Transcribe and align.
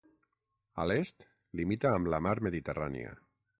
A 0.83 0.85
l'est, 0.91 1.27
limita 1.61 1.93
amb 1.99 2.11
la 2.15 2.23
mar 2.29 2.35
mediterrània. 2.51 3.15